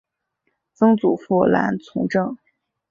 [0.73, 2.35] 曾祖父兰从政。